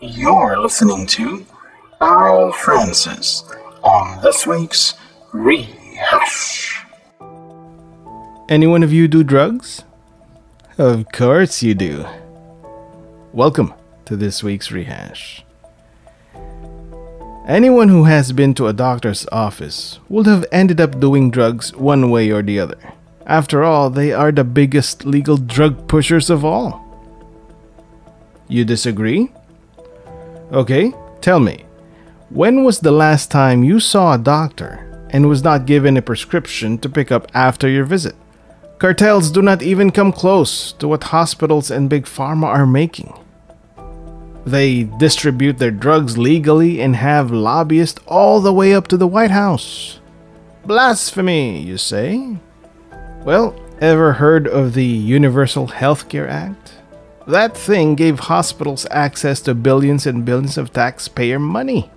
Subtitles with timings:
[0.00, 1.44] You're listening to
[2.00, 3.42] Earl Francis
[3.82, 4.94] on this week's
[5.32, 6.84] Rehash.
[8.48, 9.82] Any one of you do drugs?
[10.78, 12.06] Of course you do.
[13.32, 13.74] Welcome
[14.04, 15.44] to this week's Rehash.
[17.48, 22.08] Anyone who has been to a doctor's office would have ended up doing drugs one
[22.08, 22.78] way or the other.
[23.26, 26.84] After all, they are the biggest legal drug pushers of all.
[28.46, 29.32] You disagree?
[30.52, 31.64] Okay, tell me,
[32.30, 36.78] when was the last time you saw a doctor and was not given a prescription
[36.78, 38.14] to pick up after your visit?
[38.78, 43.12] Cartels do not even come close to what hospitals and big pharma are making.
[44.46, 49.30] They distribute their drugs legally and have lobbyists all the way up to the White
[49.30, 50.00] House.
[50.64, 52.38] Blasphemy, you say?
[53.22, 56.77] Well, ever heard of the Universal Healthcare Act?
[57.28, 61.90] That thing gave hospitals access to billions and billions of taxpayer money.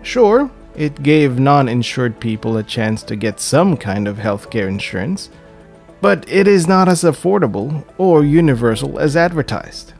[0.00, 5.28] Sure, it gave non insured people a chance to get some kind of healthcare insurance,
[6.00, 9.92] but it is not as affordable or universal as advertised.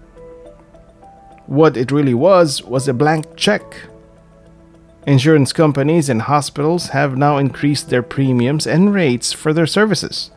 [1.44, 3.76] What it really was was a blank check.
[5.06, 10.30] Insurance companies and hospitals have now increased their premiums and rates for their services.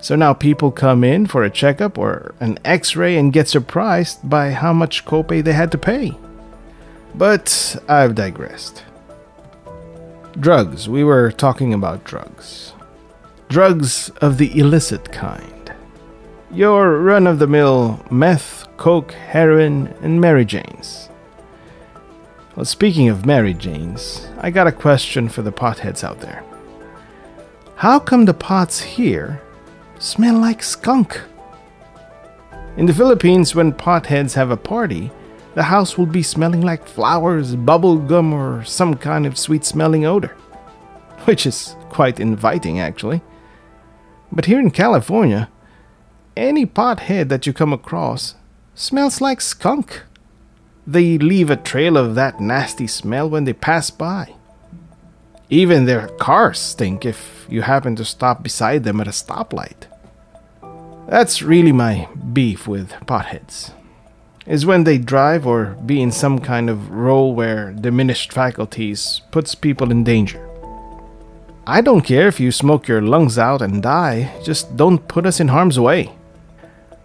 [0.00, 4.28] So now people come in for a checkup or an x ray and get surprised
[4.28, 6.16] by how much copay they had to pay.
[7.14, 8.84] But I've digressed.
[10.38, 10.88] Drugs.
[10.88, 12.74] We were talking about drugs.
[13.48, 15.72] Drugs of the illicit kind.
[16.52, 21.08] Your run of the mill meth, coke, heroin, and Mary Janes.
[22.54, 26.44] Well, speaking of Mary Janes, I got a question for the potheads out there.
[27.76, 29.42] How come the pots here
[29.98, 31.20] smell like skunk.
[32.76, 35.10] In the Philippines, when potheads have a party,
[35.54, 40.04] the house will be smelling like flowers, bubble gum, or some kind of sweet smelling
[40.04, 40.28] odor.
[41.24, 43.22] Which is quite inviting, actually.
[44.30, 45.48] But here in California,
[46.36, 48.36] any pothead that you come across
[48.74, 50.04] smells like skunk.
[50.86, 54.34] They leave a trail of that nasty smell when they pass by.
[55.50, 59.86] Even their cars stink if you happen to stop beside them at a stoplight.
[61.08, 63.72] That's really my beef with potheads.
[64.46, 69.54] Is when they drive or be in some kind of role where diminished faculties puts
[69.54, 70.46] people in danger.
[71.66, 75.40] I don't care if you smoke your lungs out and die, just don't put us
[75.40, 76.12] in harm's way.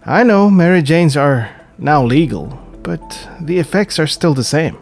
[0.04, 4.78] I know Mary Janes are now legal, but the effects are still the same.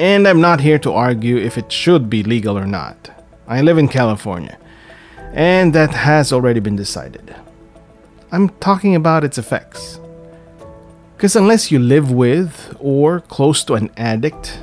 [0.00, 3.10] And I'm not here to argue if it should be legal or not.
[3.46, 4.56] I live in California,
[5.34, 7.36] and that has already been decided.
[8.32, 10.00] I'm talking about its effects.
[11.14, 14.58] Because unless you live with or close to an addict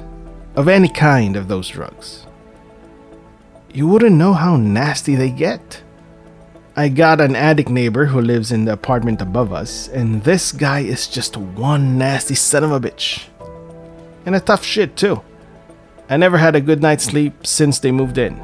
[0.55, 2.25] of any kind of those drugs,
[3.71, 5.83] you wouldn't know how nasty they get.
[6.75, 10.79] I got an addict neighbor who lives in the apartment above us, and this guy
[10.79, 13.27] is just one nasty son of a bitch
[14.27, 15.21] and a tough shit too.
[16.09, 18.35] I never had a good night's sleep since they moved in.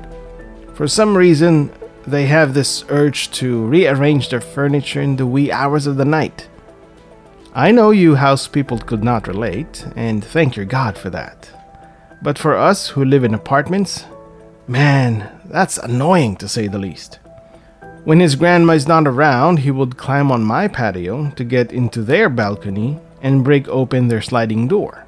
[0.76, 1.72] For some reason,
[2.08, 6.48] they have this urge to rearrange their furniture in the wee hours of the night.
[7.54, 11.50] I know you house people could not relate, and thank your God for that.
[12.22, 14.06] But for us who live in apartments,
[14.68, 17.20] man, that's annoying to say the least.
[18.06, 22.04] When his grandma is not around, he would climb on my patio to get into
[22.04, 25.06] their balcony and break open their sliding door.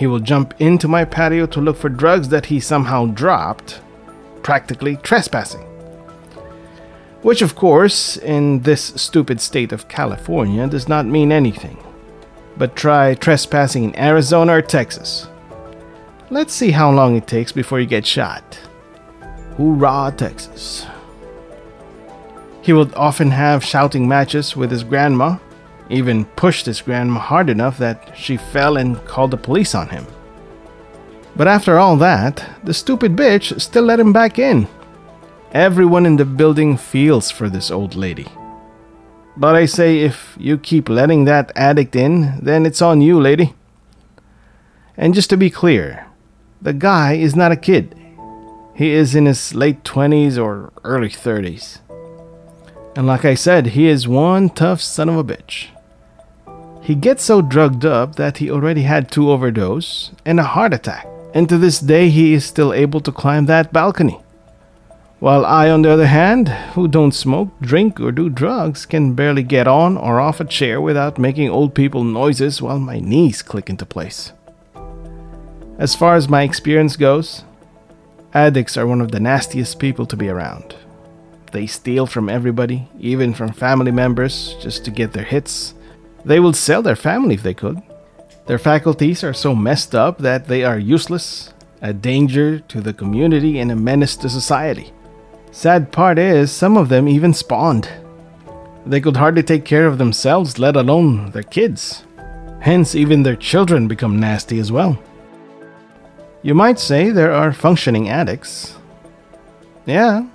[0.00, 3.82] He will jump into my patio to look for drugs that he somehow dropped,
[4.42, 5.66] practically trespassing.
[7.20, 11.76] Which, of course, in this stupid state of California, does not mean anything.
[12.56, 15.28] But try trespassing in Arizona or Texas.
[16.30, 18.58] Let's see how long it takes before you get shot.
[19.58, 20.86] Hoorah, Texas.
[22.62, 25.36] He would often have shouting matches with his grandma
[25.90, 30.06] even pushed his grandma hard enough that she fell and called the police on him.
[31.36, 34.68] But after all that, the stupid bitch still let him back in.
[35.52, 38.28] Everyone in the building feels for this old lady.
[39.36, 43.54] But I say if you keep letting that addict in, then it's on you, lady.
[44.96, 46.06] And just to be clear,
[46.60, 47.96] the guy is not a kid.
[48.74, 51.80] He is in his late 20s or early 30s.
[52.96, 55.68] And like I said, he is one tough son of a bitch.
[56.90, 61.06] He gets so drugged up that he already had two overdose and a heart attack,
[61.32, 64.18] and to this day he is still able to climb that balcony.
[65.20, 69.44] While I, on the other hand, who don't smoke, drink, or do drugs, can barely
[69.44, 73.70] get on or off a chair without making old people noises while my knees click
[73.70, 74.32] into place.
[75.78, 77.44] As far as my experience goes,
[78.34, 80.74] addicts are one of the nastiest people to be around.
[81.52, 85.74] They steal from everybody, even from family members, just to get their hits.
[86.24, 87.80] They would sell their family if they could.
[88.46, 93.58] Their faculties are so messed up that they are useless, a danger to the community,
[93.58, 94.92] and a menace to society.
[95.52, 97.88] Sad part is, some of them even spawned.
[98.86, 102.04] They could hardly take care of themselves, let alone their kids.
[102.60, 104.98] Hence, even their children become nasty as well.
[106.42, 108.76] You might say there are functioning addicts.
[109.86, 110.26] Yeah,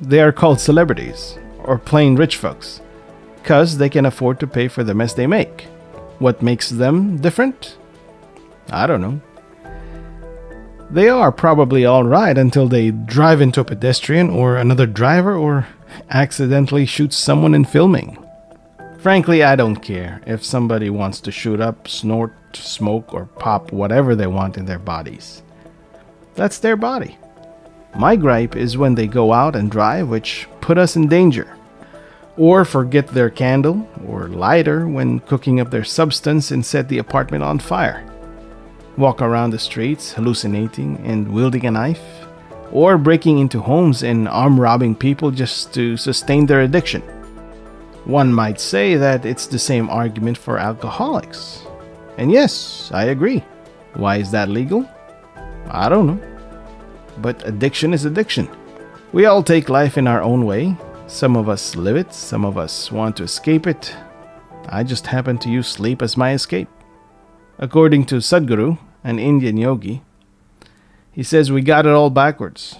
[0.00, 2.80] they are called celebrities, or plain rich folks,
[3.48, 5.62] because they can afford to pay for the mess they make.
[6.18, 7.78] What makes them different?
[8.70, 9.22] I don't know.
[10.90, 15.66] They are probably alright until they drive into a pedestrian or another driver or
[16.10, 18.22] accidentally shoot someone in filming.
[18.98, 24.14] Frankly, I don't care if somebody wants to shoot up, snort, smoke, or pop whatever
[24.14, 25.42] they want in their bodies.
[26.34, 27.16] That's their body.
[27.96, 31.57] My gripe is when they go out and drive, which put us in danger.
[32.38, 37.44] Or forget their candle or lighter when cooking up their substance and set the apartment
[37.44, 38.08] on fire
[38.98, 42.02] walk around the streets hallucinating and wielding a knife,
[42.72, 47.00] or breaking into homes and arm robbing people just to sustain their addiction.
[48.04, 51.62] One might say that it's the same argument for alcoholics.
[52.18, 53.44] And yes, I agree.
[53.94, 54.88] Why is that legal?
[55.70, 56.20] I don't know.
[57.18, 58.48] But addiction is addiction.
[59.12, 60.76] We all take life in our own way.
[61.08, 63.96] Some of us live it, some of us want to escape it.
[64.68, 66.68] I just happen to use sleep as my escape.
[67.58, 70.02] According to Sadhguru, an Indian yogi,
[71.10, 72.76] he says we got it all backwards.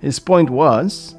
[0.00, 1.16] His point was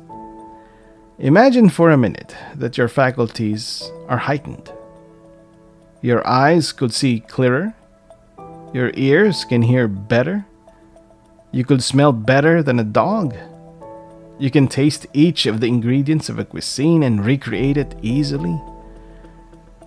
[1.20, 4.72] imagine for a minute that your faculties are heightened.
[6.02, 7.76] Your eyes could see clearer,
[8.74, 10.46] your ears can hear better,
[11.52, 13.36] you could smell better than a dog.
[14.40, 18.60] You can taste each of the ingredients of a cuisine and recreate it easily.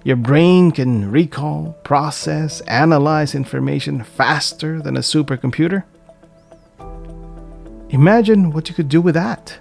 [0.05, 5.85] Your brain can recall, process, analyze information faster than a supercomputer.
[7.89, 9.59] Imagine what you could do with that.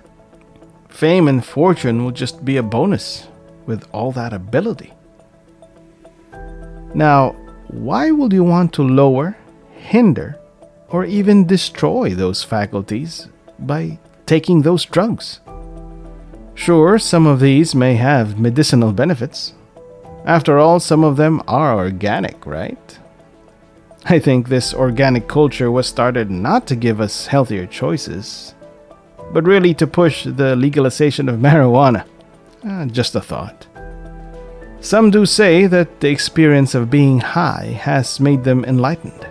[0.90, 3.28] Fame and fortune will just be a bonus
[3.66, 4.94] with all that ability.
[6.94, 7.32] Now,
[7.70, 9.38] why would you want to lower,
[9.74, 10.38] hinder,
[10.90, 13.98] or even destroy those faculties by
[14.32, 15.42] taking those drugs?
[16.56, 19.54] Sure, some of these may have medicinal benefits,
[20.26, 23.00] after all, some of them are organic, right?
[24.06, 28.54] I think this organic culture was started not to give us healthier choices,
[29.34, 32.06] but really to push the legalization of marijuana.
[32.68, 33.66] Uh, just a thought.
[34.80, 39.28] Some do say that the experience of being high has made them enlightened.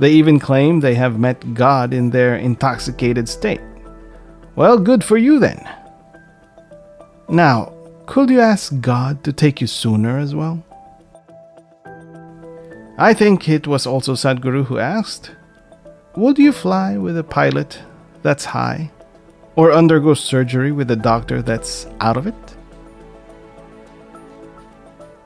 [0.00, 3.60] They even claim they have met God in their intoxicated state.
[4.54, 5.66] Well, good for you then.
[7.28, 7.72] Now,
[8.06, 10.62] could you ask God to take you sooner as well?
[12.98, 15.30] I think it was also Sadhguru who asked,
[16.16, 17.80] Would you fly with a pilot
[18.22, 18.90] that's high,
[19.56, 22.34] or undergo surgery with a doctor that's out of it?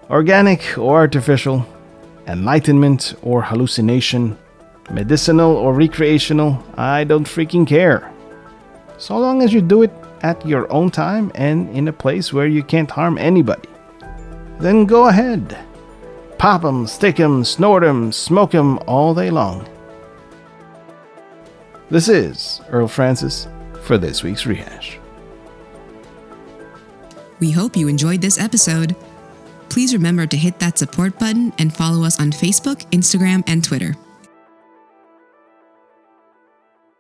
[0.09, 1.67] Organic or artificial,
[2.29, 4.39] enlightenment or hallucination,
[4.91, 8.13] medicinal or recreational, I don't freaking care.
[8.99, 12.47] So long as you do it at your own time and in a place where
[12.47, 13.69] you can't harm anybody.
[14.59, 15.57] Then go ahead.
[16.39, 19.67] Pop 'em, stick 'em, snort 'em, smoke 'em all day long.
[21.91, 23.49] This is Earl Francis
[23.83, 24.99] for this week's rehash.
[27.39, 28.97] We hope you enjoyed this episode.
[29.69, 33.95] Please remember to hit that support button and follow us on Facebook, Instagram, and Twitter.